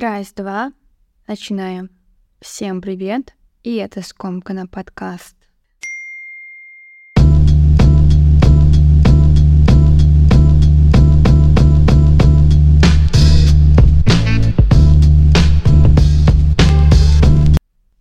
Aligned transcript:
Раз, 0.00 0.32
два. 0.32 0.72
Начинаем. 1.26 1.90
Всем 2.40 2.80
привет. 2.80 3.34
И 3.64 3.74
это 3.74 4.00
Скомкана 4.00 4.68
подкаст. 4.68 5.34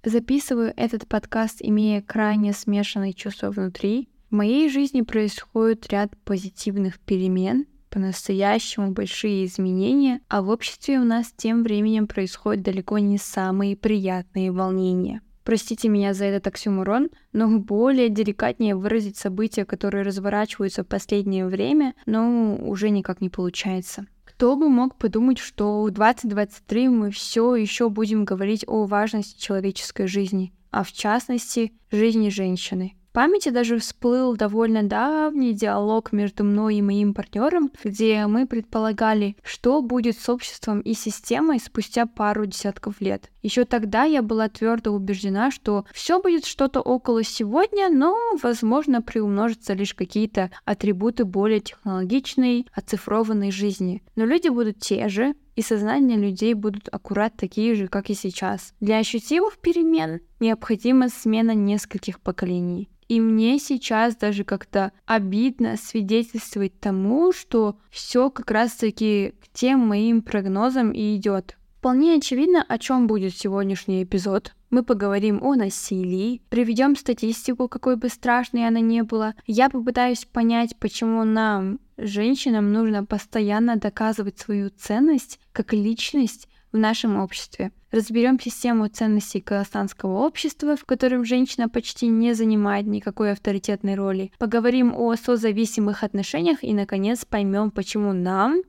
Записываю 0.04 0.74
этот 0.78 1.08
подкаст, 1.08 1.58
имея 1.62 2.04
крайне 2.04 2.54
смешанные 2.54 3.14
чувства 3.14 3.50
внутри. 3.50 4.08
В 4.30 4.36
моей 4.36 4.70
жизни 4.70 5.02
происходит 5.02 5.88
ряд 5.88 6.12
позитивных 6.26 7.00
перемен, 7.00 7.66
по-настоящему 7.90 8.92
большие 8.92 9.46
изменения, 9.46 10.22
а 10.28 10.42
в 10.42 10.50
обществе 10.50 11.00
у 11.00 11.04
нас 11.04 11.34
тем 11.36 11.64
временем 11.64 12.08
происходят 12.08 12.64
далеко 12.64 12.98
не 12.98 13.18
самые 13.18 13.76
приятные 13.76 14.52
волнения. 14.52 15.22
Простите 15.48 15.88
меня 15.88 16.14
за 16.14 16.26
этот 16.26 16.48
оксюморон, 16.48 17.10
но 17.32 17.48
более 17.58 18.10
деликатнее 18.10 18.76
выразить 18.76 19.16
события, 19.16 19.64
которые 19.64 20.04
разворачиваются 20.04 20.84
в 20.84 20.88
последнее 20.88 21.46
время, 21.48 21.94
но 22.06 22.58
уже 22.62 22.90
никак 22.90 23.22
не 23.22 23.30
получается. 23.30 24.08
Кто 24.26 24.58
бы 24.58 24.68
мог 24.68 24.98
подумать, 24.98 25.38
что 25.38 25.84
в 25.84 25.92
2023 25.92 26.90
мы 26.90 27.12
все 27.12 27.56
еще 27.56 27.90
будем 27.90 28.26
говорить 28.26 28.66
о 28.68 28.86
важности 28.86 29.40
человеческой 29.40 30.08
жизни, 30.08 30.54
а 30.70 30.84
в 30.84 30.92
частности 30.92 31.72
жизни 31.92 32.28
женщины 32.28 32.98
памяти 33.18 33.50
даже 33.50 33.80
всплыл 33.80 34.36
довольно 34.36 34.84
давний 34.84 35.52
диалог 35.52 36.12
между 36.12 36.44
мной 36.44 36.76
и 36.76 36.82
моим 36.84 37.16
партнером, 37.16 37.72
где 37.84 38.28
мы 38.28 38.46
предполагали, 38.46 39.36
что 39.42 39.82
будет 39.82 40.20
с 40.20 40.30
обществом 40.30 40.82
и 40.82 40.94
системой 40.94 41.60
спустя 41.60 42.06
пару 42.06 42.46
десятков 42.46 43.02
лет. 43.02 43.32
Еще 43.42 43.66
тогда 43.66 44.04
я 44.04 44.22
была 44.22 44.50
твердо 44.50 44.92
убеждена, 44.92 45.50
что 45.50 45.86
все 45.96 46.22
будет 46.22 46.46
что-то 46.46 46.80
около 46.80 47.24
сегодня, 47.24 47.90
но, 47.90 48.16
возможно, 48.44 49.02
приумножатся 49.02 49.74
лишь 49.74 49.96
какие-то 49.96 50.52
атрибуты 50.64 51.26
более 51.26 51.62
технологичной, 51.62 52.68
оцифрованной 52.72 53.50
жизни. 53.50 54.04
Но 54.16 54.26
люди 54.26 54.50
будут 54.50 54.78
те 54.78 55.10
же, 55.10 55.34
и 55.56 55.64
сознания 55.64 56.18
людей 56.18 56.54
будут 56.54 56.88
аккурат 56.92 57.36
такие 57.36 57.74
же, 57.74 57.88
как 57.88 58.12
и 58.12 58.14
сейчас. 58.14 58.76
Для 58.80 59.00
ощутимых 59.00 59.58
перемен 59.58 60.20
необходима 60.40 61.10
смена 61.10 61.56
нескольких 61.56 62.20
поколений. 62.20 62.88
И 63.08 63.22
мне 63.22 63.58
сейчас 63.58 64.16
даже 64.16 64.44
как-то 64.44 64.92
обидно 65.06 65.78
свидетельствовать 65.78 66.80
тому, 66.80 67.32
что 67.32 67.78
все 67.90 68.30
как 68.30 68.52
раз-таки 68.52 69.34
к 69.42 69.48
тем 69.54 69.80
моим 69.80 70.22
прогнозам 70.22 70.92
и 70.92 71.16
идет. 71.16 71.58
Вполне 71.78 72.16
очевидно, 72.16 72.66
о 72.68 72.78
чем 72.80 73.08
будет 73.08 73.36
сегодняшний 73.36 74.04
эпизод. 74.04 74.54
Мы 74.70 74.84
поговорим 74.84 75.42
о 75.42 75.56
насилии, 75.56 76.42
приведем 76.50 76.98
статистику, 76.98 77.70
какой 77.70 77.96
бы 77.96 78.10
страшной 78.10 78.68
она 78.68 78.82
ни 78.82 79.00
была. 79.02 79.36
Я 79.46 79.70
попытаюсь 79.70 80.26
понять, 80.26 80.76
почему 80.78 81.24
нам, 81.24 81.80
женщинам, 81.98 82.74
нужно 82.74 83.06
постоянно 83.06 83.78
доказывать 83.78 84.38
свою 84.38 84.70
ценность 84.70 85.40
как 85.54 85.72
личность 85.72 86.50
в 86.78 86.80
нашем 86.80 87.18
обществе. 87.18 87.72
Разберем 87.92 88.40
систему 88.40 88.88
ценностей 88.88 89.42
казахстанского 89.42 90.20
общества, 90.26 90.76
в 90.76 90.86
котором 90.86 91.26
женщина 91.26 91.68
почти 91.68 92.08
не 92.08 92.34
занимает 92.34 92.86
никакой 92.86 93.32
авторитетной 93.32 93.96
роли. 93.96 94.32
Поговорим 94.38 94.94
о 94.96 95.16
созависимых 95.16 96.04
отношениях 96.04 96.64
и, 96.64 96.74
наконец, 96.74 97.26
поймем, 97.26 97.72
почему 97.72 98.14
нам, 98.14 98.62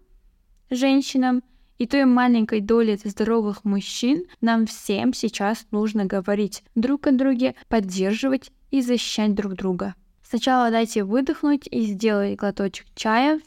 женщинам, 0.70 1.42
и 1.76 1.86
той 1.86 2.06
маленькой 2.06 2.60
доли 2.60 2.98
здоровых 3.04 3.64
мужчин 3.64 4.24
нам 4.40 4.66
всем 4.66 5.12
сейчас 5.12 5.66
нужно 5.70 6.06
говорить 6.06 6.64
друг 6.74 7.06
о 7.06 7.12
друге, 7.12 7.54
поддерживать 7.68 8.50
и 8.70 8.80
защищать 8.80 9.34
друг 9.34 9.54
друга. 9.54 9.94
Сначала 10.22 10.70
дайте 10.70 11.04
выдохнуть 11.04 11.68
и 11.70 11.82
сделать 11.82 12.36
глоточек 12.36 12.86
чая, 12.94 13.40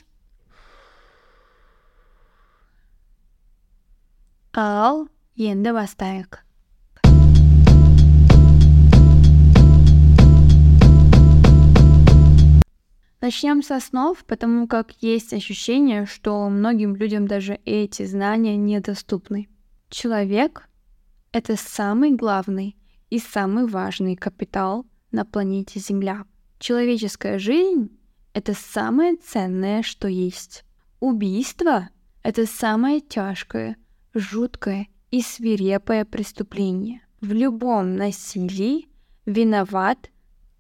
ал 4.53 5.07
енді 5.39 5.71
бастайық 5.71 6.43
Начнем 13.21 13.61
с 13.61 13.71
основ, 13.71 14.17
потому 14.25 14.67
как 14.67 14.91
есть 14.99 15.31
ощущение, 15.31 16.05
что 16.05 16.49
многим 16.49 16.95
людям 16.95 17.27
даже 17.27 17.59
эти 17.65 18.03
знания 18.03 18.57
недоступны. 18.57 19.47
Человек— 19.89 20.67
это 21.31 21.55
самый 21.55 22.11
главный 22.11 22.75
и 23.09 23.19
самый 23.19 23.67
важный 23.67 24.15
капитал 24.17 24.85
на 25.11 25.23
планете 25.23 25.79
Земля. 25.79 26.25
Человеческая 26.59 27.39
жизнь— 27.39 27.97
это 28.33 28.53
самое 28.53 29.15
ценное, 29.15 29.83
что 29.83 30.07
есть. 30.09 30.65
Убийство— 30.99 31.89
это 32.23 32.45
самое 32.47 32.99
тяжкое— 32.99 33.77
жуткое 34.13 34.87
и 35.09 35.21
свирепое 35.21 36.05
преступление. 36.05 37.01
В 37.21 37.33
любом 37.33 37.95
насилии 37.95 38.87
виноват 39.25 40.09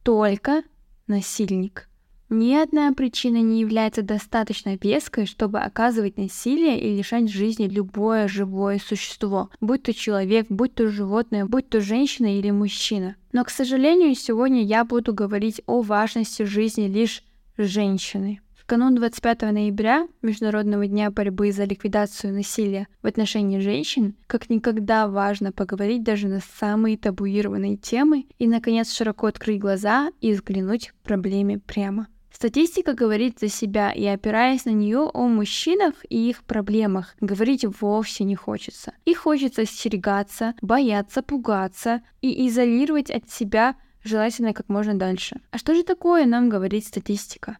только 0.03 0.63
насильник. 1.07 1.87
Ни 2.29 2.53
одна 2.53 2.93
причина 2.93 3.41
не 3.41 3.59
является 3.59 4.03
достаточно 4.03 4.77
веской, 4.81 5.25
чтобы 5.25 5.59
оказывать 5.59 6.17
насилие 6.17 6.79
и 6.79 6.95
лишать 6.95 7.29
жизни 7.29 7.67
любое 7.67 8.29
живое 8.29 8.79
существо, 8.79 9.49
будь 9.59 9.83
то 9.83 9.93
человек, 9.93 10.45
будь 10.47 10.73
то 10.73 10.87
животное, 10.87 11.45
будь 11.45 11.67
то 11.67 11.81
женщина 11.81 12.37
или 12.37 12.49
мужчина. 12.49 13.17
Но, 13.33 13.43
к 13.43 13.49
сожалению, 13.49 14.15
сегодня 14.15 14.63
я 14.63 14.85
буду 14.85 15.13
говорить 15.13 15.61
о 15.65 15.81
важности 15.81 16.43
жизни 16.43 16.87
лишь 16.87 17.21
женщины 17.57 18.39
канун 18.71 18.95
25 18.95 19.41
ноября, 19.51 20.07
Международного 20.21 20.87
дня 20.87 21.11
борьбы 21.11 21.51
за 21.51 21.65
ликвидацию 21.65 22.33
насилия 22.33 22.87
в 23.01 23.07
отношении 23.07 23.59
женщин, 23.59 24.15
как 24.27 24.49
никогда 24.49 25.09
важно 25.09 25.51
поговорить 25.51 26.03
даже 26.03 26.29
на 26.29 26.39
самые 26.57 26.97
табуированные 26.97 27.75
темы 27.75 28.27
и, 28.39 28.47
наконец, 28.47 28.93
широко 28.93 29.27
открыть 29.27 29.59
глаза 29.59 30.11
и 30.21 30.31
взглянуть 30.31 30.93
проблеме 31.03 31.59
прямо. 31.59 32.07
Статистика 32.31 32.93
говорит 32.93 33.39
за 33.41 33.49
себя, 33.49 33.91
и 33.91 34.05
опираясь 34.05 34.63
на 34.63 34.69
нее 34.69 34.99
о 34.99 35.27
мужчинах 35.27 35.95
и 36.07 36.29
их 36.29 36.45
проблемах, 36.45 37.17
говорить 37.19 37.65
вовсе 37.81 38.23
не 38.23 38.37
хочется. 38.37 38.93
И 39.03 39.13
хочется 39.13 39.63
остерегаться, 39.63 40.53
бояться, 40.61 41.21
пугаться 41.21 42.03
и 42.21 42.47
изолировать 42.47 43.11
от 43.11 43.29
себя 43.29 43.75
желательно 44.01 44.53
как 44.53 44.69
можно 44.69 44.93
дальше. 44.93 45.41
А 45.51 45.57
что 45.57 45.75
же 45.75 45.83
такое 45.83 46.25
нам 46.25 46.47
говорит 46.47 46.85
статистика? 46.85 47.57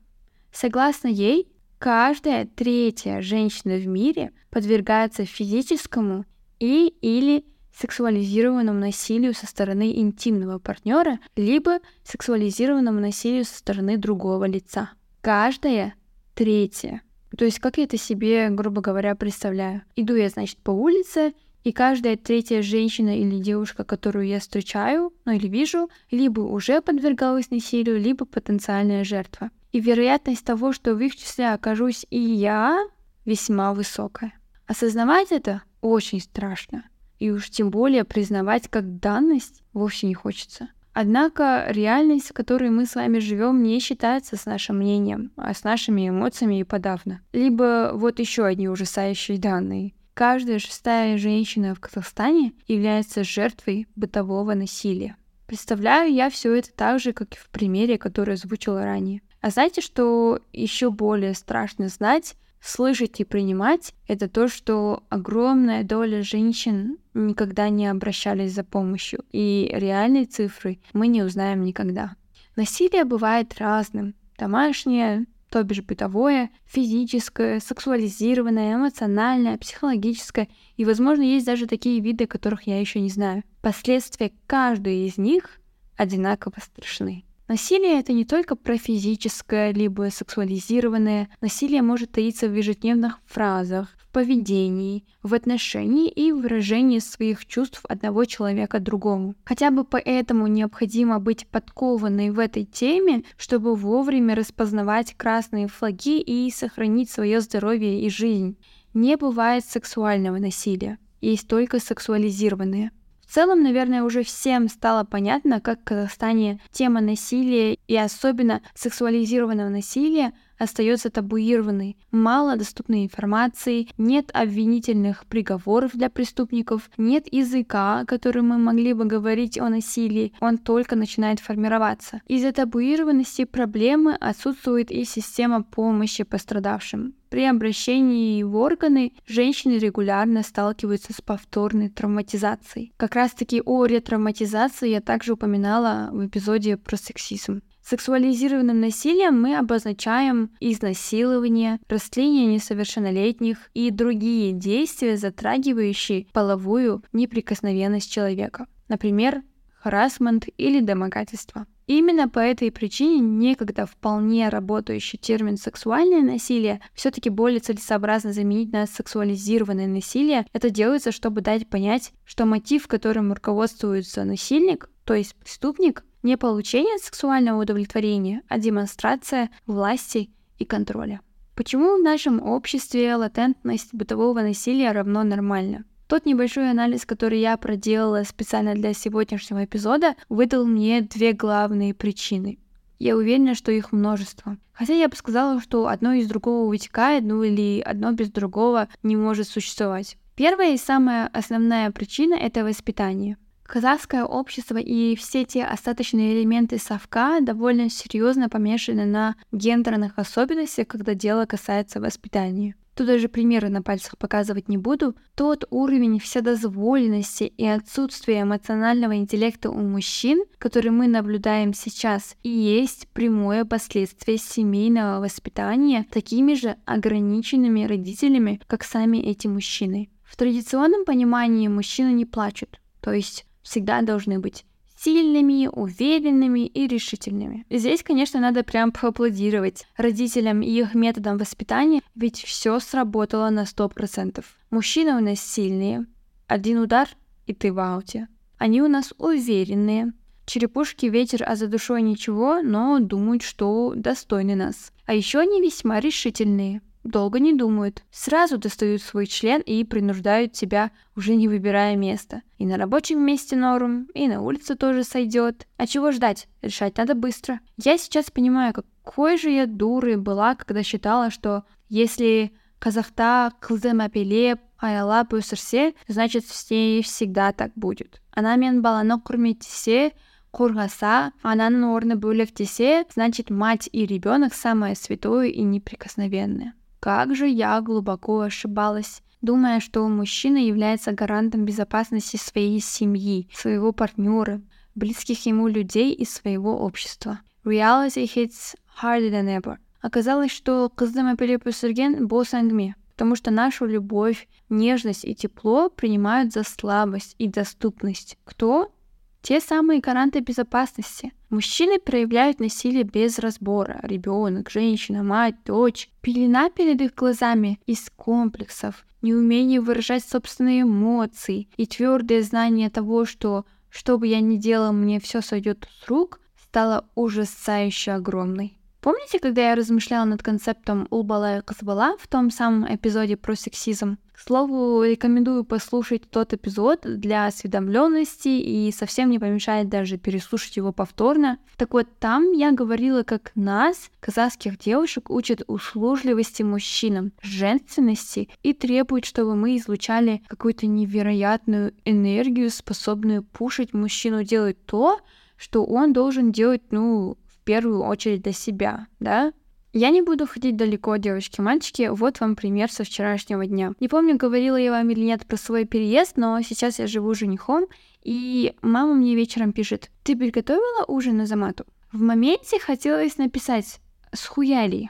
Согласно 0.51 1.07
ей, 1.07 1.47
каждая 1.79 2.45
третья 2.45 3.21
женщина 3.21 3.75
в 3.75 3.87
мире 3.87 4.31
подвергается 4.49 5.25
физическому 5.25 6.25
и 6.59 6.93
или 7.01 7.45
сексуализированному 7.73 8.79
насилию 8.79 9.33
со 9.33 9.47
стороны 9.47 9.95
интимного 9.95 10.59
партнера, 10.59 11.19
либо 11.35 11.79
сексуализированному 12.03 12.99
насилию 12.99 13.45
со 13.45 13.57
стороны 13.57 13.97
другого 13.97 14.45
лица. 14.45 14.91
Каждая 15.21 15.95
третья. 16.35 17.01
То 17.37 17.45
есть, 17.45 17.59
как 17.59 17.77
я 17.77 17.85
это 17.85 17.97
себе, 17.97 18.49
грубо 18.49 18.81
говоря, 18.81 19.15
представляю? 19.15 19.83
Иду 19.95 20.15
я, 20.15 20.27
значит, 20.27 20.57
по 20.57 20.71
улице, 20.71 21.33
и 21.63 21.71
каждая 21.71 22.17
третья 22.17 22.61
женщина 22.61 23.17
или 23.17 23.39
девушка, 23.39 23.85
которую 23.85 24.27
я 24.27 24.39
встречаю, 24.39 25.13
ну 25.25 25.31
или 25.31 25.47
вижу, 25.47 25.89
либо 26.09 26.41
уже 26.41 26.81
подвергалась 26.81 27.51
насилию, 27.51 27.99
либо 27.99 28.25
потенциальная 28.25 29.03
жертва 29.03 29.49
и 29.71 29.79
вероятность 29.79 30.45
того, 30.45 30.73
что 30.73 30.95
в 30.95 30.99
их 30.99 31.15
числе 31.15 31.49
окажусь 31.49 32.05
и 32.09 32.19
я, 32.19 32.79
весьма 33.25 33.73
высокая. 33.73 34.33
Осознавать 34.67 35.31
это 35.31 35.63
очень 35.81 36.21
страшно, 36.21 36.85
и 37.19 37.31
уж 37.31 37.49
тем 37.49 37.69
более 37.69 38.03
признавать 38.03 38.67
как 38.67 38.99
данность 38.99 39.63
вовсе 39.73 40.07
не 40.07 40.13
хочется. 40.13 40.69
Однако 40.93 41.67
реальность, 41.69 42.29
в 42.29 42.33
которой 42.33 42.69
мы 42.69 42.85
с 42.85 42.95
вами 42.95 43.19
живем, 43.19 43.63
не 43.63 43.79
считается 43.79 44.35
с 44.35 44.45
нашим 44.45 44.77
мнением, 44.77 45.31
а 45.37 45.53
с 45.53 45.63
нашими 45.63 46.09
эмоциями 46.09 46.59
и 46.59 46.63
подавно. 46.65 47.21
Либо 47.31 47.91
вот 47.93 48.19
еще 48.19 48.45
одни 48.45 48.67
ужасающие 48.67 49.37
данные. 49.37 49.93
Каждая 50.13 50.59
шестая 50.59 51.17
женщина 51.17 51.73
в 51.73 51.79
Казахстане 51.79 52.53
является 52.67 53.23
жертвой 53.23 53.87
бытового 53.95 54.53
насилия. 54.53 55.15
Представляю 55.47 56.13
я 56.13 56.29
все 56.29 56.53
это 56.55 56.73
так 56.73 56.99
же, 56.99 57.13
как 57.13 57.33
и 57.33 57.37
в 57.37 57.49
примере, 57.49 57.97
который 57.97 58.35
озвучила 58.35 58.83
ранее. 58.83 59.21
А 59.41 59.49
знаете, 59.49 59.81
что 59.81 60.39
еще 60.53 60.91
более 60.91 61.33
страшно 61.33 61.87
знать, 61.87 62.35
слышать 62.61 63.19
и 63.19 63.23
принимать, 63.23 63.93
это 64.07 64.29
то, 64.29 64.47
что 64.47 65.03
огромная 65.09 65.83
доля 65.83 66.21
женщин 66.21 66.97
никогда 67.15 67.69
не 67.69 67.87
обращались 67.87 68.53
за 68.53 68.63
помощью, 68.63 69.25
и 69.31 69.69
реальные 69.73 70.25
цифры 70.25 70.79
мы 70.93 71.07
не 71.07 71.23
узнаем 71.23 71.63
никогда. 71.63 72.15
Насилие 72.55 73.03
бывает 73.03 73.57
разным. 73.57 74.13
Домашнее, 74.37 75.25
то 75.49 75.63
бишь 75.63 75.81
бытовое, 75.81 76.49
физическое, 76.65 77.59
сексуализированное, 77.59 78.75
эмоциональное, 78.75 79.57
психологическое, 79.57 80.47
и, 80.77 80.85
возможно, 80.85 81.23
есть 81.23 81.45
даже 81.45 81.65
такие 81.65 81.99
виды, 81.99 82.27
которых 82.27 82.63
я 82.67 82.79
еще 82.79 82.99
не 82.99 83.09
знаю. 83.09 83.43
Последствия 83.61 84.31
каждой 84.47 85.07
из 85.07 85.17
них 85.17 85.59
одинаково 85.97 86.53
страшны. 86.61 87.25
Насилие 87.51 87.99
это 87.99 88.13
не 88.13 88.23
только 88.23 88.55
про 88.55 88.77
физическое, 88.77 89.73
либо 89.73 90.07
сексуализированное. 90.09 91.27
Насилие 91.41 91.81
может 91.81 92.13
таиться 92.13 92.47
в 92.47 92.55
ежедневных 92.55 93.19
фразах, 93.25 93.89
в 93.97 94.07
поведении, 94.13 95.03
в 95.21 95.33
отношении 95.33 96.07
и 96.07 96.31
выражении 96.31 96.99
своих 96.99 97.45
чувств 97.45 97.83
одного 97.89 98.23
человека 98.23 98.79
другому. 98.79 99.35
Хотя 99.43 99.69
бы 99.69 99.83
поэтому 99.83 100.47
необходимо 100.47 101.19
быть 101.19 101.45
подкованной 101.45 102.29
в 102.29 102.39
этой 102.39 102.63
теме, 102.63 103.23
чтобы 103.35 103.75
вовремя 103.75 104.33
распознавать 104.33 105.13
красные 105.15 105.67
флаги 105.67 106.21
и 106.21 106.49
сохранить 106.51 107.09
свое 107.09 107.41
здоровье 107.41 108.01
и 108.01 108.09
жизнь. 108.09 108.55
Не 108.93 109.17
бывает 109.17 109.65
сексуального 109.65 110.37
насилия, 110.37 110.99
есть 111.19 111.49
только 111.49 111.81
сексуализированное. 111.81 112.91
В 113.31 113.33
целом, 113.33 113.63
наверное, 113.63 114.03
уже 114.03 114.23
всем 114.23 114.67
стало 114.67 115.05
понятно, 115.05 115.61
как 115.61 115.79
в 115.79 115.83
Казахстане 115.85 116.59
тема 116.69 116.99
насилия 116.99 117.75
и 117.87 117.95
особенно 117.95 118.61
сексуализированного 118.75 119.69
насилия 119.69 120.33
остается 120.57 121.09
табуированной. 121.09 121.95
Мало 122.11 122.57
доступной 122.57 123.05
информации, 123.05 123.87
нет 123.97 124.31
обвинительных 124.33 125.25
приговоров 125.27 125.91
для 125.93 126.09
преступников, 126.09 126.89
нет 126.97 127.31
языка, 127.31 128.03
которым 128.05 128.49
мы 128.49 128.57
могли 128.57 128.91
бы 128.91 129.05
говорить 129.05 129.57
о 129.57 129.69
насилии, 129.69 130.33
он 130.41 130.57
только 130.57 130.97
начинает 130.97 131.39
формироваться. 131.39 132.21
Из-за 132.27 132.51
табуированности 132.51 133.45
проблемы 133.45 134.13
отсутствует 134.13 134.91
и 134.91 135.05
система 135.05 135.63
помощи 135.63 136.25
пострадавшим. 136.25 137.13
При 137.31 137.45
обращении 137.45 138.43
в 138.43 138.57
органы 138.57 139.13
женщины 139.25 139.77
регулярно 139.77 140.43
сталкиваются 140.43 141.13
с 141.13 141.21
повторной 141.21 141.87
травматизацией. 141.87 142.91
Как 142.97 143.15
раз 143.15 143.31
таки 143.31 143.61
о 143.65 143.85
ретравматизации 143.85 144.89
я 144.89 144.99
также 144.99 145.31
упоминала 145.31 146.09
в 146.11 146.25
эпизоде 146.25 146.75
про 146.75 146.97
сексизм. 146.97 147.61
Сексуализированным 147.81 148.81
насилием 148.81 149.41
мы 149.41 149.55
обозначаем 149.55 150.51
изнасилование, 150.59 151.79
растление 151.87 152.47
несовершеннолетних 152.47 153.71
и 153.73 153.91
другие 153.91 154.51
действия, 154.51 155.15
затрагивающие 155.15 156.27
половую 156.33 157.01
неприкосновенность 157.13 158.11
человека. 158.11 158.67
Например, 158.89 159.41
харасмент 159.79 160.47
или 160.57 160.81
домогательство. 160.81 161.65
Именно 161.87 162.29
по 162.29 162.39
этой 162.39 162.71
причине 162.71 163.19
некогда 163.19 163.85
вполне 163.85 164.49
работающий 164.49 165.17
термин 165.17 165.57
«сексуальное 165.57 166.21
насилие» 166.21 166.79
все-таки 166.93 167.29
более 167.29 167.59
целесообразно 167.59 168.33
заменить 168.33 168.71
на 168.71 168.85
сексуализированное 168.85 169.87
насилие. 169.87 170.45
Это 170.53 170.69
делается, 170.69 171.11
чтобы 171.11 171.41
дать 171.41 171.67
понять, 171.67 172.13
что 172.23 172.45
мотив, 172.45 172.87
которым 172.87 173.33
руководствуется 173.33 174.23
насильник, 174.23 174.89
то 175.05 175.13
есть 175.13 175.35
преступник, 175.35 176.05
не 176.23 176.37
получение 176.37 176.97
сексуального 176.99 177.61
удовлетворения, 177.61 178.43
а 178.47 178.59
демонстрация 178.59 179.49
власти 179.65 180.29
и 180.59 180.65
контроля. 180.65 181.21
Почему 181.55 181.97
в 181.97 182.03
нашем 182.03 182.41
обществе 182.41 183.15
латентность 183.15 183.93
бытового 183.93 184.41
насилия 184.41 184.91
равно 184.91 185.23
нормально? 185.23 185.83
Тот 186.11 186.25
небольшой 186.25 186.69
анализ, 186.69 187.05
который 187.05 187.39
я 187.39 187.55
проделала 187.55 188.23
специально 188.23 188.73
для 188.73 188.93
сегодняшнего 188.93 189.63
эпизода, 189.63 190.15
выдал 190.27 190.65
мне 190.65 190.99
две 190.99 191.31
главные 191.31 191.93
причины. 191.93 192.59
Я 192.99 193.15
уверена, 193.15 193.55
что 193.55 193.71
их 193.71 193.93
множество. 193.93 194.57
Хотя 194.73 194.93
я 194.93 195.07
бы 195.07 195.15
сказала, 195.15 195.61
что 195.61 195.87
одно 195.87 196.11
из 196.11 196.27
другого 196.27 196.67
вытекает, 196.67 197.23
ну 197.23 197.41
или 197.43 197.79
одно 197.79 198.11
без 198.11 198.29
другого 198.29 198.89
не 199.03 199.15
может 199.15 199.47
существовать. 199.47 200.17
Первая 200.35 200.73
и 200.73 200.77
самая 200.77 201.27
основная 201.27 201.89
причина— 201.91 202.33
это 202.35 202.65
воспитание. 202.65 203.37
Казахское 203.63 204.25
общество 204.25 204.75
и 204.75 205.15
все 205.15 205.45
те 205.45 205.63
остаточные 205.63 206.41
элементы 206.41 206.77
совка 206.77 207.39
довольно 207.39 207.89
серьезно 207.89 208.49
помешаны 208.49 209.05
на 209.05 209.37
гендерных 209.53 210.19
особенностях, 210.19 210.87
когда 210.87 211.13
дело 211.13 211.45
касается 211.45 212.01
воспитания. 212.01 212.75
Тут 212.95 213.07
даже 213.07 213.29
примеры 213.29 213.69
на 213.69 213.81
пальцах 213.81 214.17
показывать 214.17 214.67
не 214.67 214.77
буду. 214.77 215.15
Тот 215.35 215.65
уровень 215.69 216.19
вседозволенности 216.19 217.45
и 217.45 217.65
отсутствия 217.65 218.41
эмоционального 218.41 219.15
интеллекта 219.15 219.69
у 219.69 219.79
мужчин, 219.79 220.43
который 220.57 220.91
мы 220.91 221.07
наблюдаем 221.07 221.73
сейчас, 221.73 222.35
и 222.43 222.49
есть 222.49 223.07
прямое 223.09 223.65
последствие 223.65 224.37
семейного 224.37 225.21
воспитания 225.21 226.05
такими 226.11 226.53
же 226.53 226.75
ограниченными 226.85 227.85
родителями, 227.85 228.61
как 228.67 228.83
сами 228.83 229.17
эти 229.17 229.47
мужчины. 229.47 230.09
В 230.23 230.35
традиционном 230.35 231.05
понимании 231.05 231.67
мужчины 231.67 232.11
не 232.13 232.25
плачут, 232.25 232.79
то 232.99 233.11
есть 233.11 233.45
всегда 233.61 234.01
должны 234.01 234.39
быть 234.39 234.65
сильными, 235.03 235.67
уверенными 235.71 236.67
и 236.67 236.87
решительными. 236.87 237.65
Здесь, 237.69 238.03
конечно, 238.03 238.39
надо 238.39 238.63
прям 238.63 238.91
поаплодировать 238.91 239.87
родителям 239.97 240.61
и 240.61 240.69
их 240.69 240.93
методам 240.93 241.37
воспитания, 241.37 242.01
ведь 242.13 242.43
все 242.43 242.79
сработало 242.79 243.49
на 243.49 243.63
100%. 243.63 244.43
Мужчины 244.69 245.15
у 245.15 245.19
нас 245.19 245.39
сильные, 245.39 246.05
один 246.47 246.77
удар 246.79 247.09
и 247.47 247.53
ты 247.53 247.73
в 247.73 247.79
ауте. 247.79 248.27
Они 248.57 248.81
у 248.81 248.87
нас 248.87 249.13
уверенные, 249.17 250.13
черепушки 250.45 251.07
ветер, 251.07 251.43
а 251.47 251.55
за 251.55 251.67
душой 251.67 252.03
ничего, 252.03 252.61
но 252.61 252.99
думают, 252.99 253.41
что 253.41 253.93
достойны 253.95 254.55
нас. 254.55 254.91
А 255.05 255.13
еще 255.15 255.39
они 255.39 255.61
весьма 255.61 255.99
решительные 255.99 256.81
долго 257.03 257.39
не 257.39 257.53
думают. 257.53 258.03
Сразу 258.11 258.57
достают 258.57 259.01
свой 259.01 259.25
член 259.27 259.61
и 259.61 259.83
принуждают 259.83 260.53
тебя, 260.53 260.91
уже 261.15 261.35
не 261.35 261.47
выбирая 261.47 261.95
место. 261.95 262.41
И 262.57 262.65
на 262.65 262.77
рабочем 262.77 263.19
месте 263.19 263.55
норм, 263.55 264.07
и 264.13 264.27
на 264.27 264.41
улице 264.41 264.75
тоже 264.75 265.03
сойдет. 265.03 265.67
А 265.77 265.87
чего 265.87 266.11
ждать? 266.11 266.47
Решать 266.61 266.97
надо 266.97 267.15
быстро. 267.15 267.59
Я 267.77 267.97
сейчас 267.97 268.31
понимаю, 268.31 268.73
какой 268.73 269.37
же 269.37 269.49
я 269.49 269.65
дурой 269.65 270.17
была, 270.17 270.55
когда 270.55 270.83
считала, 270.83 271.31
что 271.31 271.63
если 271.89 272.53
казахта 272.79 273.51
кылдым 273.59 274.01
апеле 274.01 274.57
аялап 274.79 275.33
өсірсе, 275.33 275.93
значит 276.07 276.47
с 276.47 276.69
ней 276.69 277.03
всегда 277.03 277.51
так 277.51 277.71
будет. 277.75 278.21
Она 278.31 278.55
мен 278.55 278.81
баланы 278.81 279.19
құрметтесе, 279.21 280.11
қорғаса, 280.51 281.31
ананың 281.43 281.91
орны 281.93 282.15
бөлек 282.15 282.53
десе, 282.53 283.05
значит 283.13 283.49
мать 283.49 283.87
и 283.91 284.05
ребенок 284.05 284.53
самое 284.53 284.95
святое 284.95 285.47
и 285.47 285.61
неприкосновенное. 285.61 286.73
Как 287.01 287.35
же 287.35 287.47
я 287.47 287.81
глубоко 287.81 288.41
ошибалась, 288.41 289.23
думая, 289.41 289.79
что 289.79 290.07
мужчина 290.07 290.57
является 290.57 291.11
гарантом 291.13 291.65
безопасности 291.65 292.37
своей 292.37 292.79
семьи, 292.79 293.49
своего 293.51 293.91
партнера, 293.91 294.61
близких 294.93 295.43
ему 295.47 295.67
людей 295.67 296.13
и 296.13 296.25
своего 296.25 296.77
общества. 296.77 297.39
Reality 297.65 298.29
hits 298.31 298.75
harder 299.01 299.31
than 299.31 299.47
ever. 299.47 299.77
Оказалось, 300.01 300.51
что 300.51 300.91
кыздым 300.93 301.33
әпелеп 301.33 301.65
өсірген 301.65 302.27
бос 302.27 302.53
әңгіме, 302.53 302.93
потому 303.13 303.35
что 303.35 303.49
нашу 303.49 303.87
любовь, 303.87 304.47
нежность 304.69 305.25
и 305.25 305.33
тепло 305.33 305.89
принимают 305.89 306.53
за 306.53 306.63
слабость 306.63 307.33
и 307.39 307.47
доступность. 307.47 308.37
Кто? 308.45 308.93
Те 309.41 309.59
самые 309.59 310.01
гаранты 310.01 310.39
безопасности. 310.39 311.33
Мужчины 311.49 311.99
проявляют 311.99 312.59
насилие 312.59 313.03
без 313.03 313.39
разбора. 313.39 313.99
Ребенок, 314.03 314.69
женщина, 314.69 315.23
мать, 315.23 315.55
дочь. 315.65 316.09
Пелена 316.21 316.69
перед 316.69 317.01
их 317.01 317.15
глазами 317.15 317.79
из 317.87 318.09
комплексов, 318.15 319.05
неумение 319.21 319.81
выражать 319.81 320.23
собственные 320.23 320.83
эмоции 320.83 321.67
и 321.75 321.87
твердое 321.87 322.43
знание 322.43 322.89
того, 322.89 323.25
что 323.25 323.65
что 323.89 324.17
бы 324.17 324.27
я 324.27 324.39
ни 324.39 324.55
делала, 324.57 324.91
мне 324.91 325.19
все 325.19 325.41
сойдет 325.41 325.87
с 326.01 326.07
рук, 326.07 326.39
стало 326.55 327.09
ужасающе 327.15 328.13
огромной. 328.13 328.77
Помните, 329.01 329.39
когда 329.39 329.69
я 329.69 329.75
размышляла 329.75 330.25
над 330.25 330.43
концептом 330.43 331.07
Улбала 331.09 331.57
и 331.57 331.61
Казбала 331.61 332.15
в 332.19 332.27
том 332.27 332.51
самом 332.51 332.85
эпизоде 332.93 333.35
про 333.35 333.55
сексизм? 333.55 334.19
К 334.31 334.39
слову, 334.39 335.01
рекомендую 335.01 335.63
послушать 335.63 336.29
тот 336.29 336.53
эпизод 336.53 336.99
для 337.01 337.47
осведомленности 337.47 338.49
и 338.49 338.91
совсем 338.91 339.31
не 339.31 339.39
помешает 339.39 339.89
даже 339.89 340.17
переслушать 340.17 340.77
его 340.77 340.91
повторно. 340.91 341.57
Так 341.77 341.93
вот, 341.93 342.07
там 342.19 342.51
я 342.51 342.71
говорила, 342.73 343.23
как 343.23 343.51
нас, 343.55 344.11
казахских 344.19 344.77
девушек, 344.77 345.31
учат 345.31 345.63
услужливости 345.65 346.61
мужчинам, 346.61 347.31
женственности 347.41 348.49
и 348.61 348.73
требуют, 348.73 349.25
чтобы 349.25 349.55
мы 349.55 349.77
излучали 349.77 350.43
какую-то 350.47 350.85
невероятную 350.85 351.95
энергию, 352.05 352.69
способную 352.69 353.41
пушить 353.41 353.95
мужчину 353.95 354.43
делать 354.43 354.85
то, 354.85 355.19
что 355.57 355.85
он 355.85 356.13
должен 356.13 356.51
делать, 356.51 356.83
ну, 356.91 357.37
первую 357.71 358.01
очередь 358.01 358.41
для 358.41 358.51
себя, 358.51 359.07
да? 359.21 359.53
Я 359.93 360.09
не 360.09 360.21
буду 360.21 360.45
ходить 360.45 360.75
далеко, 360.75 361.15
девочки-мальчики, 361.15 362.09
вот 362.09 362.41
вам 362.41 362.57
пример 362.57 362.91
со 362.91 363.05
вчерашнего 363.05 363.65
дня. 363.65 363.93
Не 364.01 364.09
помню, 364.09 364.35
говорила 364.35 364.75
я 364.75 364.91
вам 364.91 365.09
или 365.09 365.21
нет 365.21 365.45
про 365.45 365.55
свой 365.55 365.85
переезд, 365.85 366.35
но 366.35 366.61
сейчас 366.63 366.99
я 366.99 367.07
живу 367.07 367.33
женихом, 367.33 367.85
и 368.23 368.75
мама 368.81 369.13
мне 369.13 369.35
вечером 369.35 369.71
пишет, 369.71 370.11
ты 370.23 370.35
приготовила 370.35 371.05
ужин 371.07 371.37
на 371.37 371.45
замату? 371.45 371.85
В 372.11 372.21
моменте 372.21 372.77
хотелось 372.77 373.37
написать, 373.37 374.01
схуяли. 374.33 375.09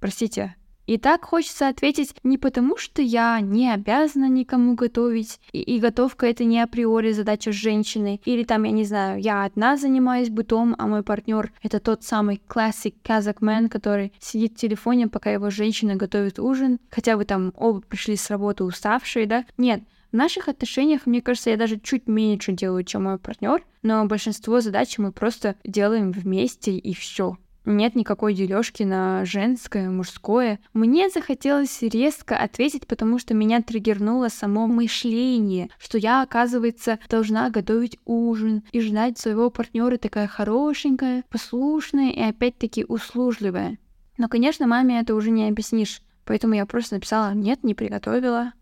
Простите, 0.00 0.56
и 0.86 0.98
так 0.98 1.24
хочется 1.24 1.68
ответить 1.68 2.14
не 2.22 2.38
потому, 2.38 2.76
что 2.76 3.02
я 3.02 3.40
не 3.40 3.70
обязана 3.72 4.28
никому 4.28 4.74
готовить, 4.74 5.40
и, 5.52 5.60
и 5.60 5.80
готовка 5.80 6.26
это 6.26 6.44
не 6.44 6.60
априори 6.60 7.12
задача 7.12 7.52
женщины, 7.52 8.20
или 8.24 8.44
там, 8.44 8.64
я 8.64 8.70
не 8.70 8.84
знаю, 8.84 9.20
я 9.20 9.44
одна 9.44 9.76
занимаюсь 9.76 10.30
бытом, 10.30 10.74
а 10.78 10.86
мой 10.86 11.02
партнер 11.02 11.52
это 11.62 11.80
тот 11.80 12.02
самый 12.04 12.40
классик 12.46 12.94
казакмен, 13.02 13.68
который 13.68 14.12
сидит 14.20 14.52
в 14.52 14.56
телефоне, 14.56 15.08
пока 15.08 15.30
его 15.30 15.50
женщина 15.50 15.96
готовит 15.96 16.38
ужин, 16.38 16.78
хотя 16.90 17.16
вы 17.16 17.24
там 17.24 17.52
оба 17.56 17.80
пришли 17.80 18.16
с 18.16 18.30
работы 18.30 18.64
уставшие, 18.64 19.26
да? 19.26 19.44
Нет, 19.56 19.82
в 20.12 20.16
наших 20.16 20.48
отношениях, 20.48 21.06
мне 21.06 21.20
кажется, 21.20 21.50
я 21.50 21.56
даже 21.56 21.80
чуть 21.80 22.06
меньше 22.06 22.52
делаю, 22.52 22.84
чем 22.84 23.04
мой 23.04 23.18
партнер, 23.18 23.64
но 23.82 24.04
большинство 24.06 24.60
задач 24.60 24.96
мы 24.98 25.10
просто 25.10 25.56
делаем 25.64 26.12
вместе 26.12 26.76
и 26.76 26.94
все 26.94 27.36
нет 27.64 27.94
никакой 27.94 28.34
дележки 28.34 28.82
на 28.82 29.24
женское, 29.24 29.90
мужское. 29.90 30.60
Мне 30.72 31.08
захотелось 31.08 31.82
резко 31.82 32.36
ответить, 32.36 32.86
потому 32.86 33.18
что 33.18 33.34
меня 33.34 33.62
триггернуло 33.62 34.28
само 34.28 34.66
мышление, 34.66 35.70
что 35.78 35.98
я, 35.98 36.22
оказывается, 36.22 36.98
должна 37.08 37.50
готовить 37.50 37.98
ужин 38.04 38.62
и 38.72 38.80
ждать 38.80 39.18
своего 39.18 39.50
партнера 39.50 39.96
такая 39.96 40.26
хорошенькая, 40.26 41.24
послушная 41.30 42.10
и 42.10 42.20
опять-таки 42.20 42.84
услужливая. 42.86 43.78
Но, 44.18 44.28
конечно, 44.28 44.66
маме 44.66 45.00
это 45.00 45.14
уже 45.14 45.30
не 45.30 45.48
объяснишь, 45.48 46.02
поэтому 46.24 46.54
я 46.54 46.66
просто 46.66 46.96
написала 46.96 47.32
«нет, 47.34 47.64
не 47.64 47.74
приготовила». 47.74 48.52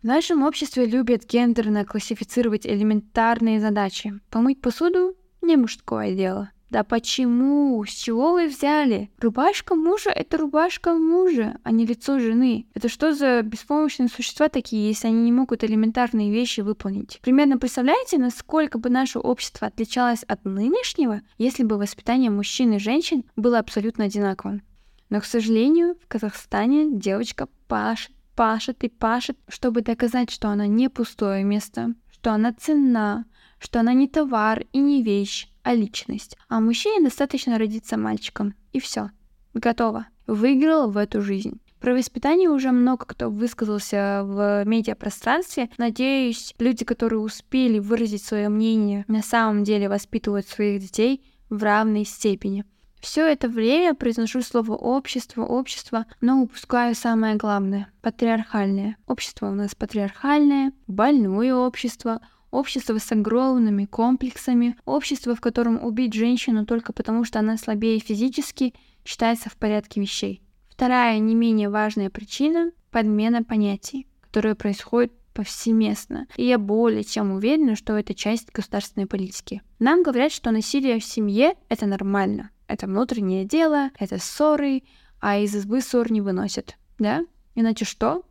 В 0.00 0.04
нашем 0.04 0.44
обществе 0.44 0.86
любят 0.86 1.24
гендерно 1.28 1.84
классифицировать 1.84 2.64
элементарные 2.64 3.60
задачи. 3.60 4.14
Помыть 4.30 4.60
посуду— 4.60 5.16
не 5.42 5.56
мужское 5.56 6.14
дело. 6.14 6.50
Да 6.70 6.84
почему? 6.84 7.82
С 7.86 7.90
чего 7.90 8.32
вы 8.32 8.46
взяли? 8.46 9.10
Рубашка 9.18 9.74
мужа— 9.74 10.10
это 10.14 10.36
рубашка 10.36 10.92
мужа, 10.92 11.58
а 11.62 11.70
не 11.70 11.86
лицо 11.86 12.18
жены. 12.18 12.66
Это 12.74 12.88
что 12.88 13.14
за 13.14 13.40
беспомощные 13.42 14.08
существа 14.08 14.50
такие, 14.50 14.88
если 14.88 15.08
они 15.08 15.22
не 15.22 15.32
могут 15.32 15.64
элементарные 15.64 16.30
вещи 16.30 16.60
выполнить? 16.60 17.20
Примерно 17.22 17.58
представляете, 17.58 18.18
насколько 18.18 18.78
бы 18.78 18.90
наше 18.90 19.18
общество 19.18 19.68
отличалось 19.68 20.24
от 20.24 20.44
нынешнего, 20.44 21.22
если 21.38 21.64
бы 21.64 21.78
воспитание 21.78 22.30
мужчин 22.30 22.74
и 22.74 22.78
женщин 22.78 23.24
было 23.34 23.58
абсолютно 23.58 24.04
одинаковым? 24.04 24.62
Но, 25.08 25.20
к 25.20 25.24
сожалению, 25.24 25.96
в 26.04 26.06
Казахстане 26.06 26.90
девочка 26.92 27.48
пашет, 27.66 28.12
пашет 28.36 28.84
и 28.84 28.90
пашет, 28.90 29.38
чтобы 29.48 29.80
доказать, 29.80 30.30
что 30.30 30.48
она 30.48 30.66
не 30.66 30.90
пустое 30.90 31.44
место, 31.44 31.94
что 32.12 32.32
она 32.32 32.52
ценна, 32.52 33.24
что 33.58 33.80
она 33.80 33.94
не 33.94 34.06
товар 34.06 34.64
и 34.72 34.78
не 34.78 35.02
вещь, 35.02 35.48
а 35.68 35.74
личность. 35.74 36.38
А 36.48 36.60
мужчине 36.60 37.04
достаточно 37.04 37.58
родиться 37.58 37.98
мальчиком. 37.98 38.54
И 38.72 38.80
все. 38.80 39.10
Готово. 39.52 40.06
Выиграл 40.26 40.90
в 40.90 40.96
эту 40.96 41.20
жизнь. 41.20 41.60
Про 41.78 41.92
воспитание 41.92 42.48
уже 42.48 42.72
много 42.72 43.04
кто 43.04 43.28
высказался 43.28 44.22
в 44.24 44.64
медиапространстве. 44.64 45.68
Надеюсь, 45.76 46.54
люди, 46.58 46.86
которые 46.86 47.20
успели 47.20 47.80
выразить 47.80 48.24
свое 48.24 48.48
мнение, 48.48 49.04
на 49.08 49.22
самом 49.22 49.62
деле 49.62 49.90
воспитывают 49.90 50.48
своих 50.48 50.80
детей 50.80 51.22
в 51.50 51.62
равной 51.62 52.06
степени. 52.06 52.64
Все 53.00 53.30
это 53.30 53.46
время 53.48 53.94
произношу 53.94 54.40
слово 54.40 54.72
общество, 54.72 55.44
общество, 55.44 56.06
но 56.22 56.40
упускаю 56.40 56.94
самое 56.94 57.36
главное— 57.36 57.92
патриархальное. 58.00 58.96
Общество 59.06 59.50
у 59.50 59.54
нас 59.54 59.74
патриархальное, 59.74 60.72
больное 60.86 61.54
общество— 61.54 62.22
общество 62.50 62.98
с 62.98 63.12
огромными 63.12 63.84
комплексами, 63.84 64.76
общество, 64.84 65.34
в 65.34 65.40
котором 65.40 65.82
убить 65.84 66.14
женщину 66.14 66.66
только 66.66 66.92
потому, 66.92 67.24
что 67.24 67.38
она 67.38 67.56
слабее 67.56 67.98
физически, 67.98 68.74
считается 69.04 69.50
в 69.50 69.56
порядке 69.56 70.00
вещей. 70.00 70.42
Вторая 70.68 71.18
не 71.18 71.34
менее 71.34 71.68
важная 71.68 72.10
причина— 72.10 72.70
подмена 72.90 73.42
понятий, 73.42 74.06
которая 74.20 74.54
происходит 74.54 75.12
повсеместно. 75.32 76.26
И 76.36 76.46
я 76.46 76.58
более 76.58 77.04
чем 77.04 77.30
уверена, 77.32 77.76
что 77.76 77.96
это 77.96 78.14
часть 78.14 78.50
государственной 78.52 79.06
политики. 79.06 79.62
Нам 79.78 80.02
говорят, 80.02 80.32
что 80.32 80.50
насилие 80.50 80.98
в 80.98 81.04
семье— 81.04 81.54
это 81.68 81.86
нормально. 81.86 82.50
Это 82.66 82.86
внутреннее 82.86 83.44
дело, 83.44 83.90
это 83.98 84.18
ссоры, 84.18 84.82
а 85.20 85.38
из 85.38 85.54
избы 85.54 85.80
ссор 85.80 86.10
не 86.10 86.20
выносят. 86.20 86.76
Да? 86.98 87.24
Иначе 87.54 87.84
что? 87.84 88.24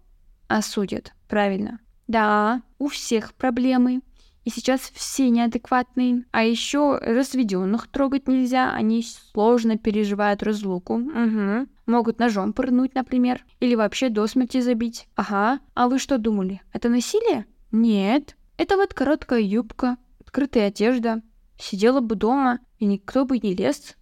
Осудят. 0.47 1.13
Правильно. 1.27 1.79
Да, 2.07 2.61
у 2.77 2.87
всех 2.87 3.33
проблемы. 3.33 4.01
И 4.47 4.49
сейчас 4.49 4.93
все 4.93 5.29
неадекватные. 5.29 6.23
А 6.31 6.41
еще 6.41 6.99
разведенных 6.99 7.89
трогать 7.89 8.29
нельзя, 8.29 8.71
они 8.71 9.03
сложно 9.03 9.77
переживают 9.77 10.41
разлуку. 10.41 10.99
Угу. 10.99 11.67
Могут 11.85 12.19
ножом 12.19 12.53
пырнуть, 12.53 12.95
например. 12.95 13.43
Или 13.59 13.75
вообще 13.75 14.07
до 14.07 14.25
смерти 14.25 14.61
забить. 14.61 15.09
Ага. 15.17 15.59
А 15.73 15.89
вы 15.89 15.99
что 15.99 16.17
думали? 16.17 16.61
Это 16.71 16.87
насилие? 16.87 17.45
Нет. 17.73 18.37
Это 18.55 18.77
вот 18.77 18.93
короткая 18.93 19.41
юбка, 19.41 19.97
открытая 20.21 20.67
одежда. 20.67 21.21
Сидела 21.59 21.99
бы 21.99 22.15
дома, 22.15 22.59
и 22.79 22.85
никто 22.85 23.25
бы 23.25 23.39
не 23.39 23.53
лез. 23.53 23.97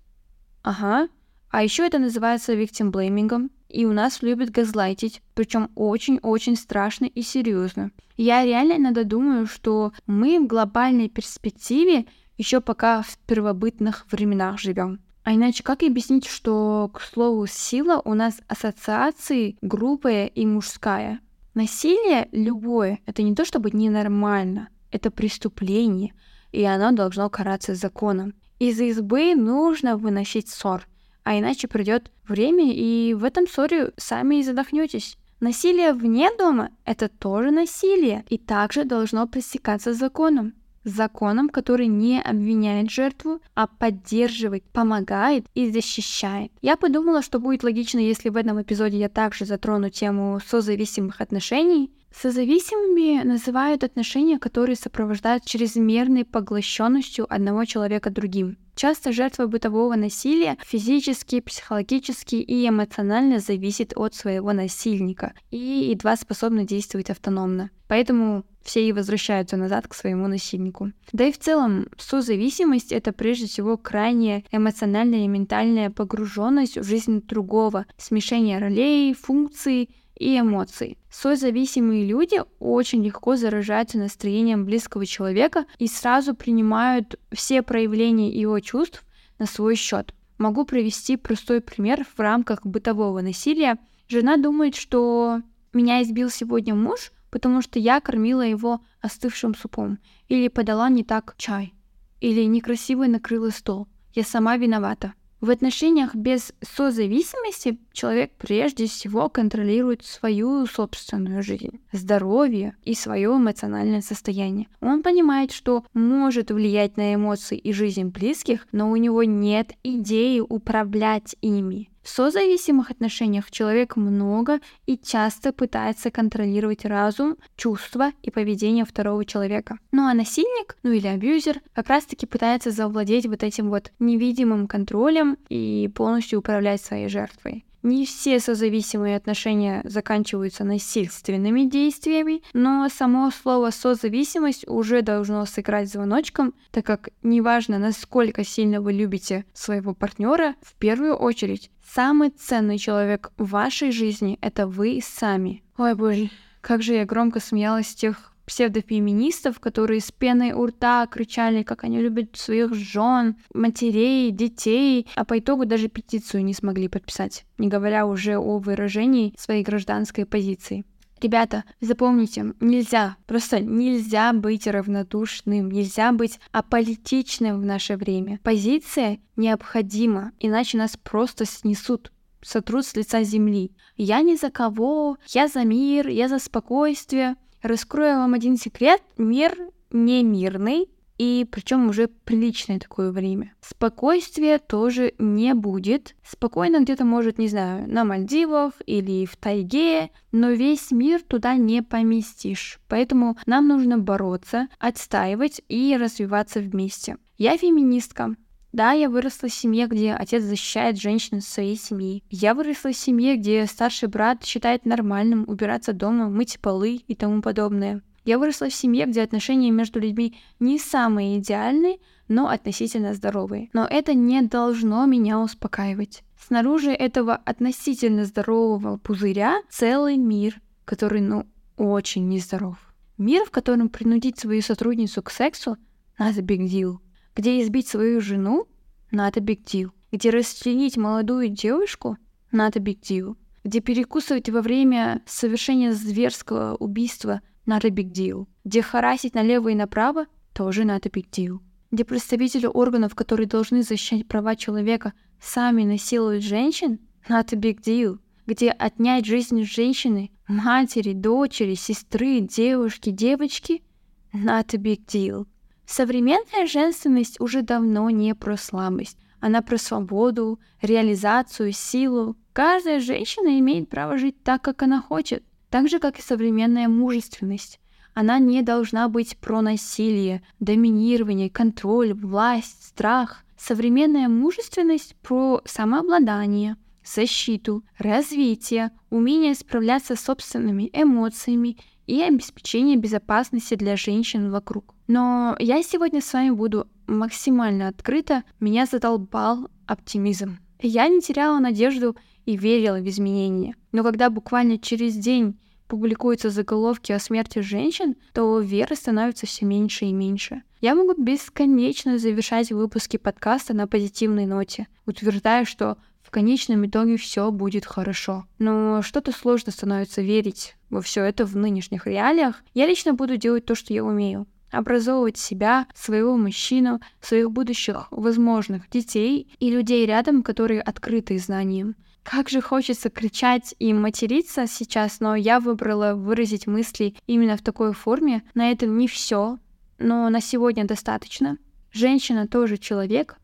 Ага. 0.61 1.07
А 1.49 1.63
еще 1.63 1.87
это 1.87 1.97
называется 1.97 2.53
виктимблеймингом 2.53 3.49
и 3.69 3.85
у 3.85 3.93
нас 3.93 4.21
любят 4.21 4.51
газлайтить, 4.51 5.21
причем 5.33 5.69
очень-очень 5.75 6.55
страшно 6.55 7.05
и 7.05 7.21
серьезно. 7.21 7.91
Я 8.17 8.45
реально 8.45 8.73
иногда 8.77 9.03
думаю, 9.03 9.47
что 9.47 9.91
мы 10.05 10.39
в 10.39 10.47
глобальной 10.47 11.09
перспективе 11.09 12.05
еще 12.37 12.61
пока 12.61 13.01
в 13.01 13.17
первобытных 13.19 14.05
временах 14.11 14.59
живем. 14.59 14.99
А 15.23 15.33
иначе 15.33 15.63
как 15.63 15.81
объяснить, 15.81 16.27
что, 16.27 16.91
к 16.93 17.01
слову, 17.01 17.47
сила 17.47 18.01
у 18.05 18.13
нас 18.13 18.39
ассоциации 18.47 19.57
грубая 19.61 20.27
и 20.27 20.45
мужская? 20.45 21.19
Насилие 21.55 22.27
любое— 22.31 22.99
это 23.05 23.23
не 23.23 23.33
то 23.33 23.45
чтобы 23.45 23.71
ненормально, 23.71 24.69
это 24.91 25.09
преступление, 25.09 26.13
и 26.51 26.63
оно 26.63 26.91
должно 26.91 27.29
караться 27.29 27.73
законом. 27.73 28.35
Из 28.59 28.79
избы 28.79 29.35
нужно 29.35 29.97
выносить 29.97 30.49
ссор— 30.49 30.87
а 31.25 31.37
иначе 31.37 31.67
придет 31.67 32.11
время, 32.27 32.71
и 32.71 33.13
в 33.13 33.25
этом 33.25 33.47
ссоре 33.47 33.91
сами 33.97 34.37
и 34.37 34.43
задохнетесь. 34.43 35.17
Насилие 35.41 35.91
вне 35.91 36.29
дома— 36.37 36.69
это 36.85 37.09
тоже 37.09 37.51
насилие, 37.51 38.23
и 38.29 38.37
также 38.37 38.85
должно 38.85 39.27
пресекаться 39.27 39.93
законом. 39.93 40.53
Законом, 40.85 41.49
который 41.49 41.87
не 41.87 42.21
обвиняет 42.21 42.91
жертву, 42.91 43.41
а 43.55 43.65
поддерживает, 43.65 44.63
помогает 44.65 45.47
и 45.55 45.71
защищает. 45.71 46.51
Я 46.61 46.77
подумала, 46.77 47.23
что 47.23 47.39
будет 47.39 47.63
логично, 47.63 47.97
если 47.97 48.29
в 48.29 48.37
этом 48.37 48.61
эпизоде 48.61 48.99
я 48.99 49.09
также 49.09 49.45
затрону 49.45 49.89
тему 49.89 50.39
созависимых 50.47 51.21
отношений, 51.21 51.91
Созависимыми 52.21 53.23
называют 53.23 53.83
отношения, 53.83 54.39
которые 54.39 54.77
сопровождают 54.77 55.43
чрезмерной 55.45 56.23
поглощенностью 56.23 57.25
одного 57.31 57.65
человека 57.65 58.09
другим. 58.09 58.57
Часто 58.75 59.11
жертва 59.11 59.47
бытового 59.47 59.95
насилия 59.95 60.57
физически, 60.65 61.39
психологически 61.39 62.35
и 62.35 62.67
эмоционально 62.67 63.39
зависит 63.39 63.93
от 63.95 64.15
своего 64.15 64.53
насильника 64.53 65.33
и 65.51 65.57
едва 65.57 66.15
способна 66.15 66.65
действовать 66.65 67.09
автономно. 67.09 67.69
Поэтому 67.87 68.43
все 68.63 68.87
и 68.87 68.93
возвращаются 68.93 69.57
назад 69.57 69.87
к 69.87 69.93
своему 69.93 70.27
насильнику. 70.27 70.91
Да 71.11 71.25
и 71.25 71.31
в 71.31 71.37
целом, 71.37 71.87
созависимость— 71.97 72.91
это 72.93 73.13
прежде 73.13 73.47
всего 73.47 73.77
крайняя 73.77 74.43
эмоциональная 74.51 75.25
и 75.25 75.29
ментальная 75.29 75.89
погруженность 75.89 76.77
в 76.77 76.83
жизнь 76.83 77.21
другого, 77.21 77.85
смешение 77.97 78.57
ролей, 78.57 79.13
функций 79.13 79.89
и 80.15 80.39
эмоций. 80.39 80.97
Созависимые 81.09 82.05
люди 82.05 82.41
очень 82.59 83.03
легко 83.03 83.35
заражаются 83.35 83.97
настроением 83.97 84.65
близкого 84.65 85.05
человека 85.05 85.65
и 85.77 85.87
сразу 85.87 86.35
принимают 86.35 87.19
все 87.31 87.61
проявления 87.61 88.29
его 88.29 88.59
чувств 88.59 89.03
на 89.39 89.45
свой 89.45 89.75
счет. 89.75 90.13
Могу 90.37 90.65
привести 90.65 91.17
простой 91.17 91.61
пример 91.61 92.05
в 92.05 92.19
рамках 92.19 92.65
бытового 92.65 93.21
насилия. 93.21 93.77
Жена 94.07 94.37
думает, 94.37 94.75
что 94.75 95.41
меня 95.73 96.01
избил 96.01 96.29
сегодня 96.29 96.75
муж, 96.75 97.11
потому 97.29 97.61
что 97.61 97.79
я 97.79 97.99
кормила 97.99 98.41
его 98.41 98.81
остывшим 99.01 99.55
супом, 99.55 99.99
или 100.27 100.47
подала 100.47 100.89
не 100.89 101.03
так 101.03 101.35
чай, 101.37 101.73
или 102.21 102.43
некрасиво 102.43 103.05
накрыла 103.05 103.49
стол. 103.49 103.87
Я 104.13 104.23
сама 104.23 104.57
виновата. 104.57 105.13
В 105.41 105.49
отношениях 105.49 106.15
без 106.15 106.53
созависимости 106.61 107.77
человек 107.95 108.31
прежде 108.37 108.85
всего 108.85 109.29
контролирует 109.29 110.05
свою 110.05 110.67
собственную 110.67 111.41
жизнь, 111.41 111.79
здоровье 111.91 112.75
и 112.83 112.93
свое 112.93 113.29
эмоциональное 113.29 114.01
состояние. 114.01 114.67
Он 114.81 115.01
понимает, 115.01 115.51
что 115.51 115.83
может 115.93 116.51
влиять 116.51 116.97
на 116.97 117.15
эмоции 117.15 117.57
и 117.57 117.73
жизнь 117.73 118.05
близких, 118.05 118.67
но 118.71 118.91
у 118.91 118.95
него 118.95 119.23
нет 119.23 119.71
идеи 119.83 120.41
управлять 120.41 121.35
ими. 121.41 121.89
В 122.05 122.09
созависимых 122.09 122.91
отношениях 122.91 123.49
человек 123.49 123.95
много 123.95 124.59
и 124.85 124.95
часто 124.95 125.51
пытается 125.51 126.11
контролировать 126.11 126.85
разум, 126.85 127.35
чувства 127.57 128.11
и 128.21 128.29
поведение 128.29 128.85
второго 128.85 129.25
человека. 129.25 129.79
Ну 129.91 130.05
а 130.05 130.13
насильник, 130.13 130.77
ну 130.83 130.91
или 130.91 131.07
абьюзер, 131.07 131.61
как 131.73 131.87
раз 131.87 132.05
таки 132.05 132.27
пытается 132.27 132.69
завладеть 132.69 133.25
вот 133.25 133.41
этим 133.41 133.71
вот 133.71 133.91
невидимым 133.97 134.67
контролем 134.67 135.39
и 135.49 135.89
полностью 135.95 136.37
управлять 136.37 136.79
своей 136.79 137.07
жертвой. 137.07 137.65
Не 137.85 138.07
все 138.07 138.39
созависимые 138.39 139.15
отношения 139.15 139.83
заканчиваются 139.83 140.63
насильственными 140.63 141.69
действиями, 141.69 142.41
но 142.51 142.89
само 142.89 143.29
слово 143.29 143.69
созависимость 143.69 144.67
уже 144.67 145.03
должно 145.03 145.45
сыграть 145.45 145.91
звоночком, 145.91 146.55
так 146.71 146.83
как 146.83 147.09
неважно, 147.21 147.77
насколько 147.77 148.43
сильно 148.43 148.81
вы 148.81 148.93
любите 148.93 149.45
своего 149.53 149.93
партнера, 149.93 150.55
в 150.63 150.73
первую 150.73 151.15
очередь 151.15 151.69
самый 151.93 152.31
ценный 152.31 152.79
человек 152.79 153.31
в 153.37 153.51
вашей 153.51 153.91
жизни 153.91 154.39
это 154.41 154.65
вы 154.65 154.99
сами. 155.03 155.61
Ой, 155.77 155.93
боже, 155.93 156.31
как 156.61 156.81
же 156.81 156.95
я 156.95 157.05
громко 157.05 157.39
смеялась 157.39 157.89
с 157.89 157.93
тех 157.93 158.34
псевдофеминистов, 158.45 159.59
которые 159.59 160.01
с 160.01 160.11
пеной 160.11 160.51
у 160.53 160.65
рта 160.65 161.07
кричали, 161.07 161.63
как 161.63 161.83
они 161.83 161.99
любят 161.99 162.35
своих 162.35 162.73
жен, 162.73 163.37
матерей, 163.53 164.31
детей, 164.31 165.07
а 165.15 165.25
по 165.25 165.39
итогу 165.39 165.65
даже 165.65 165.87
петицию 165.87 166.43
не 166.43 166.53
смогли 166.53 166.87
подписать, 166.87 167.45
не 167.57 167.67
говоря 167.67 168.05
уже 168.05 168.37
о 168.37 168.59
выражении 168.59 169.33
своей 169.37 169.63
гражданской 169.63 170.25
позиции. 170.25 170.85
Ребята, 171.21 171.63
запомните, 171.79 172.53
нельзя, 172.59 173.15
просто 173.25 173.59
нельзя 173.59 174.33
быть 174.33 174.67
равнодушным, 174.67 175.71
нельзя 175.71 176.11
быть 176.11 176.39
аполитичным 176.51 177.61
в 177.61 177.65
наше 177.65 177.95
время. 177.95 178.39
Позиция 178.43 179.19
необходима, 179.37 180.33
иначе 180.39 180.77
нас 180.77 180.97
просто 181.01 181.45
снесут 181.45 182.11
сотрут 182.45 182.85
с 182.85 182.95
лица 182.95 183.23
земли. 183.23 183.71
Я 183.97 184.21
ни 184.21 184.35
за 184.35 184.51
кого, 184.51 185.17
я 185.29 185.47
за 185.47 185.63
мир, 185.63 186.07
я 186.07 186.27
за 186.27 186.37
спокойствие. 186.37 187.37
Раскрою 187.61 188.17
вам 188.17 188.33
один 188.33 188.57
секрет. 188.57 189.01
Мир 189.17 189.57
не 189.91 190.23
мирный, 190.23 190.89
и 191.17 191.47
причем 191.49 191.87
уже 191.87 192.07
приличное 192.07 192.79
такое 192.79 193.11
время. 193.11 193.53
Спокойствия 193.61 194.59
тоже 194.59 195.13
не 195.17 195.53
будет. 195.53 196.15
Спокойно 196.27 196.81
где-то 196.81 197.05
может, 197.05 197.37
не 197.37 197.47
знаю, 197.47 197.89
на 197.89 198.03
Мальдивах 198.03 198.73
или 198.85 199.25
в 199.25 199.37
тайге, 199.37 200.09
но 200.31 200.51
весь 200.51 200.91
мир 200.91 201.21
туда 201.21 201.55
не 201.55 201.81
поместишь. 201.81 202.79
Поэтому 202.89 203.37
нам 203.45 203.67
нужно 203.67 203.97
бороться, 203.97 204.67
отстаивать 204.79 205.61
и 205.69 205.95
развиваться 205.97 206.59
вместе. 206.59 207.17
Я 207.37 207.57
феминистка, 207.57 208.35
да, 208.75 208.91
я 208.91 209.09
выросла 209.09 209.47
в 209.47 209.53
семье, 209.53 209.87
где 209.87 210.13
отец 210.13 210.43
защищает 210.43 210.99
женщин 210.99 211.39
своей 211.39 211.77
семьи. 211.77 212.23
Я 212.29 212.53
выросла 212.53 212.91
в 212.91 212.97
семье, 212.97 213.37
где 213.37 213.65
старший 213.67 214.09
брат 214.09 214.43
считает 214.43 214.85
нормальным 214.85 215.45
убираться 215.47 215.93
дома, 215.93 216.29
мыть 216.29 216.59
полы 216.59 217.01
и 217.07 217.15
тому 217.15 217.41
подобное. 217.41 218.01
Я 218.25 218.37
выросла 218.37 218.69
в 218.69 218.73
семье, 218.73 219.05
где 219.05 219.21
отношения 219.21 219.71
между 219.71 219.99
людьми 219.99 220.37
не 220.59 220.77
самые 220.77 221.39
идеальные, 221.39 221.99
но 222.27 222.49
относительно 222.49 223.13
здоровые. 223.13 223.69
Но 223.71 223.87
это 223.89 224.13
не 224.13 224.41
должно 224.41 225.05
меня 225.05 225.39
успокаивать. 225.39 226.23
Снаружи 226.37 226.91
этого 226.91 227.35
относительно 227.35 228.25
здорового 228.25 228.97
пузыря 228.97 229.61
целый 229.69 230.17
мир, 230.17 230.59
который, 230.83 231.21
ну, 231.21 231.47
очень 231.77 232.27
нездоров. 232.27 232.77
Мир, 233.17 233.45
в 233.45 233.51
котором 233.51 233.87
принудить 233.87 234.37
свою 234.37 234.61
сотрудницу 234.61 235.23
к 235.23 235.31
сексу— 235.31 235.77
надо 236.17 236.41
big 236.41 236.67
deal 236.67 236.97
где 237.35 237.61
избить 237.61 237.87
свою 237.87 238.21
жену— 238.21 238.67
big 239.11 239.63
deal, 239.63 239.91
где 240.11 240.29
расчленить 240.29 240.97
молодую 240.97 241.49
девушку— 241.49 242.17
big 242.51 243.01
deal, 243.01 243.35
где 243.63 243.81
перекусывать 243.81 244.49
во 244.49 244.61
время 244.61 245.21
совершения 245.25 245.93
зверского 245.93 246.75
убийства— 246.75 247.41
big 247.67 248.11
deal, 248.11 248.47
где 248.63 248.81
харасить 248.81 249.35
налево 249.35 249.69
и 249.69 249.75
направо— 249.75 250.27
тоже 250.53 250.83
big 250.83 251.29
deal, 251.29 251.59
где 251.91 252.05
представители 252.05 252.67
органов, 252.67 253.15
которые 253.15 253.47
должны 253.47 253.83
защищать 253.83 254.27
права 254.27 254.55
человека, 254.55 255.13
сами 255.41 255.83
насилуют 255.83 256.43
женщин— 256.43 256.99
big 257.27 257.81
deal, 257.81 258.19
где 258.45 258.69
отнять 258.69 259.25
жизнь 259.25 259.63
женщины, 259.63 260.31
матери, 260.47 261.13
дочери, 261.13 261.73
сестры, 261.73 262.39
девушки, 262.39 263.09
девочки— 263.09 263.83
not 264.33 264.73
a 264.73 264.77
big 264.77 265.05
deal. 265.05 265.47
Современная 265.85 266.65
женственность 266.67 267.39
уже 267.39 267.61
давно 267.61 268.09
не 268.09 268.33
про 268.33 268.57
слабость. 268.57 269.17
Она 269.39 269.61
про 269.61 269.77
свободу, 269.77 270.59
реализацию, 270.81 271.71
силу. 271.71 272.35
Каждая 272.53 272.99
женщина 272.99 273.59
имеет 273.59 273.89
право 273.89 274.17
жить 274.17 274.41
так, 274.43 274.61
как 274.61 274.81
она 274.83 275.01
хочет. 275.01 275.43
Так 275.69 275.89
же, 275.89 275.99
как 275.99 276.17
и 276.17 276.21
современная 276.21 276.87
мужественность. 276.87 277.79
Она 278.13 278.39
не 278.39 278.61
должна 278.61 279.09
быть 279.09 279.37
про 279.37 279.61
насилие, 279.61 280.41
доминирование, 280.59 281.49
контроль, 281.49 282.13
власть, 282.13 282.87
страх. 282.87 283.43
Современная 283.57 284.29
мужественность 284.29 285.15
про 285.21 285.61
самообладание, 285.65 286.77
защиту, 287.03 287.83
развитие, 287.97 288.91
умение 289.09 289.53
справляться 289.53 290.15
с 290.15 290.21
собственными 290.21 290.89
эмоциями 290.93 291.77
и 292.07 292.21
обеспечение 292.21 292.97
безопасности 292.97 293.75
для 293.75 293.95
женщин 293.95 294.51
вокруг. 294.51 294.93
Но 295.07 295.55
я 295.59 295.81
сегодня 295.83 296.21
с 296.21 296.33
вами 296.33 296.51
буду 296.51 296.87
максимально 297.07 297.87
открыта. 297.87 298.43
Меня 298.59 298.85
задолбал 298.85 299.69
оптимизм. 299.85 300.59
Я 300.79 301.07
не 301.07 301.21
теряла 301.21 301.59
надежду 301.59 302.15
и 302.45 302.57
верила 302.57 302.97
в 302.97 303.07
изменения. 303.07 303.75
Но 303.91 304.03
когда 304.03 304.29
буквально 304.29 304.77
через 304.77 305.15
день 305.15 305.57
публикуются 305.87 306.49
заголовки 306.49 307.11
о 307.11 307.19
смерти 307.19 307.59
женщин, 307.59 308.15
то 308.33 308.59
веры 308.59 308.95
становится 308.95 309.45
все 309.45 309.65
меньше 309.65 310.05
и 310.05 310.13
меньше. 310.13 310.63
Я 310.81 310.95
могу 310.95 311.13
бесконечно 311.13 312.17
завершать 312.17 312.71
выпуски 312.71 313.17
подкаста 313.17 313.73
на 313.73 313.87
позитивной 313.87 314.45
ноте, 314.45 314.87
утверждая, 315.05 315.65
что 315.65 315.97
в 316.25 316.31
конечном 316.31 316.85
итоге 316.87 317.17
все 317.17 317.51
будет 317.51 317.85
хорошо. 317.85 318.45
Но 318.57 319.03
что-то 319.03 319.31
сложно 319.31 319.71
становится 319.71 320.21
верить 320.21 320.75
во 320.89 321.01
все 321.01 321.23
это 321.23 321.45
в 321.45 321.55
нынешних 321.55 322.07
реалиях. 322.07 322.63
Я 322.73 322.87
лично 322.87 323.13
буду 323.13 323.37
делать 323.37 323.65
то, 323.65 323.75
что 323.75 323.93
я 323.93 324.03
умею 324.03 324.47
образовывать 324.71 325.37
себя, 325.37 325.87
своего 325.93 326.35
мужчину, 326.35 326.99
своих 327.21 327.49
будущих 327.51 328.07
возможных 328.11 328.89
детей 328.89 329.49
и 329.59 329.69
людей 329.69 330.05
рядом, 330.05 330.43
которые 330.43 330.81
открыты 330.81 331.37
знаниям. 331.37 331.95
Как 332.23 332.49
же 332.49 332.59
хочется 332.59 333.09
кричать 333.09 333.75
и 333.77 333.93
материться 333.93 334.65
сейчас, 334.67 335.19
но 335.19 335.35
я 335.35 335.59
выбрала 335.59 336.15
выразить 336.15 336.67
мысли 336.67 337.15
именно 337.27 337.55
в 337.55 337.61
такой 337.61 337.93
форме. 337.93 338.43
На 338.53 338.71
этом 338.71 338.97
не 338.97 339.07
все, 339.07 339.59
но 339.99 340.27
на 340.29 340.41
сегодня 340.41 340.85
достаточно. 340.85 341.57
Женщина 341.91 342.47
тоже 342.47 342.77
человек. 342.77 343.37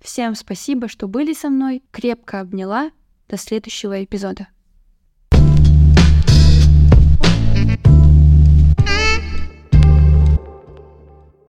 Всем 0.00 0.34
спасибо, 0.34 0.88
что 0.88 1.08
были 1.08 1.32
со 1.32 1.48
мной. 1.50 1.82
Крепко 1.90 2.40
обняла. 2.40 2.90
До 3.28 3.36
следующего 3.36 4.02
эпизода. 4.04 4.48